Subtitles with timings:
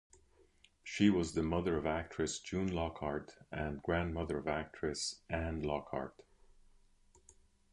[0.83, 6.23] She was the mother of actress June Lockhart and grandmother of actress Anne Lockhart.